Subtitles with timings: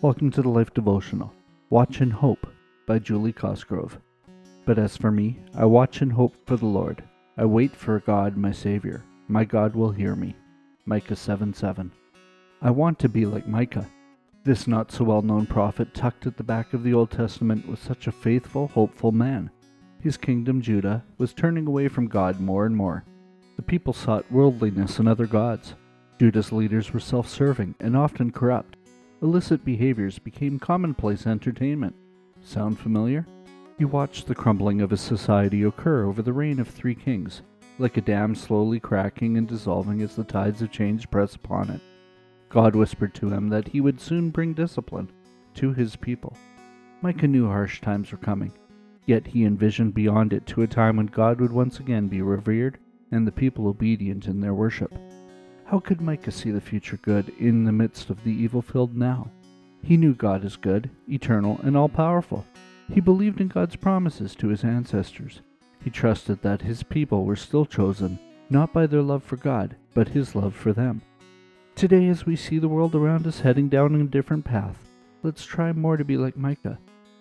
[0.00, 1.34] Welcome to the Life Devotional.
[1.70, 2.46] Watch in Hope
[2.86, 3.98] by Julie Cosgrove.
[4.64, 7.02] But as for me, I watch and hope for the Lord.
[7.36, 9.02] I wait for God, my Savior.
[9.26, 10.36] My God will hear me.
[10.86, 11.90] Micah 7 7.
[12.62, 13.90] I want to be like Micah.
[14.44, 17.80] This not so well known prophet tucked at the back of the Old Testament was
[17.80, 19.50] such a faithful, hopeful man.
[20.00, 23.04] His kingdom, Judah, was turning away from God more and more.
[23.56, 25.74] The people sought worldliness and other gods.
[26.20, 28.77] Judah's leaders were self serving and often corrupt
[29.20, 31.94] illicit behaviors became commonplace entertainment.
[32.40, 33.26] Sound familiar?
[33.78, 37.42] You watched the crumbling of a society occur over the reign of three kings,
[37.78, 41.80] like a dam slowly cracking and dissolving as the tides of change press upon it.
[42.48, 45.10] God whispered to him that he would soon bring discipline
[45.54, 46.36] to his people.
[47.02, 48.52] Micah knew harsh times were coming,
[49.06, 52.78] yet he envisioned beyond it to a time when God would once again be revered
[53.10, 54.92] and the people obedient in their worship.
[55.70, 59.30] How could Micah see the future good in the midst of the evil filled now?
[59.82, 62.46] He knew God is good, eternal, and all powerful.
[62.90, 65.42] He believed in God's promises to his ancestors.
[65.84, 70.08] He trusted that his people were still chosen, not by their love for God, but
[70.08, 71.02] his love for them.
[71.74, 74.78] Today, as we see the world around us heading down a different path,
[75.22, 76.78] let's try more to be like Micah,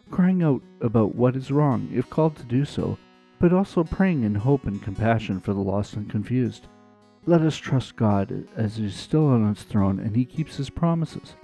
[0.10, 2.98] crying out about what is wrong if called to do so,
[3.40, 6.70] but also praying in hope and compassion for the lost and confused.
[7.30, 10.70] Let us trust God as He is still on His throne and He keeps His
[10.70, 11.36] promises.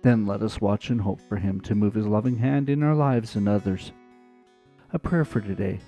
[0.00, 2.94] Then let us watch and hope for Him to move His loving hand in our
[2.94, 3.92] lives and others.
[4.94, 5.80] A prayer for today.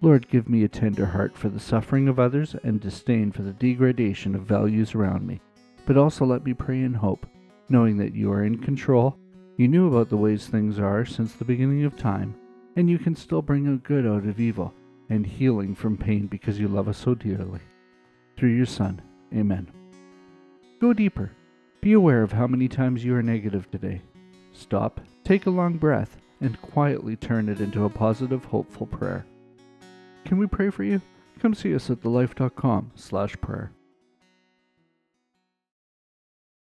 [0.00, 3.52] Lord, give me a tender heart for the suffering of others and disdain for the
[3.52, 5.42] degradation of values around me.
[5.84, 7.26] But also let me pray in hope,
[7.68, 9.18] knowing that you are in control.
[9.58, 12.34] You knew about the ways things are since the beginning of time,
[12.76, 14.72] and you can still bring a good out of evil
[15.10, 17.60] and healing from pain because you love us so dearly
[18.38, 19.02] through your Son.
[19.34, 19.68] Amen.
[20.80, 21.32] Go deeper.
[21.80, 24.00] Be aware of how many times you are negative today.
[24.52, 29.26] Stop, take a long breath, and quietly turn it into a positive, hopeful prayer.
[30.24, 31.02] Can we pray for you?
[31.40, 33.72] Come see us at thelife.com slash prayer.